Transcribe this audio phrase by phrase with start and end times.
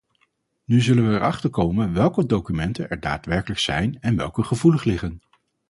[0.65, 5.21] Nu zullen wij erachter komen welke documenten er daadwerkelijk zijn en welke gevoelig liggen.